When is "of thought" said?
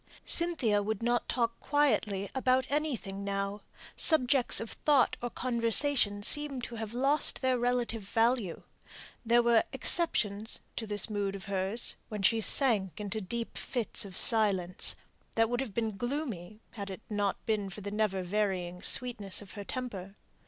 4.59-5.15